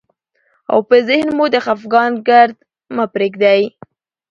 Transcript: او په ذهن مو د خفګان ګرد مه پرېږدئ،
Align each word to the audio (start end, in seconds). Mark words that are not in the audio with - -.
او 0.71 0.79
په 0.87 0.95
ذهن 1.09 1.29
مو 1.37 1.45
د 1.53 1.55
خفګان 1.65 2.11
ګرد 2.27 2.57
مه 2.95 3.05
پرېږدئ، 3.13 3.61